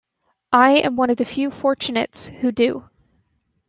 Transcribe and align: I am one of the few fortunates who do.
I 0.55 0.77
am 0.79 0.95
one 0.95 1.11
of 1.11 1.17
the 1.17 1.25
few 1.25 1.51
fortunates 1.51 2.25
who 2.29 2.51
do. 2.51 2.85